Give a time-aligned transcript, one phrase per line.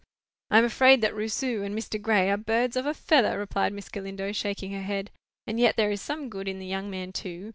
[0.49, 2.01] "I'm afraid that Rousseau and Mr.
[2.01, 5.11] Gray are birds of a feather," replied Miss Galindo, shaking her head.
[5.45, 7.49] "And yet there is some good in the young man too.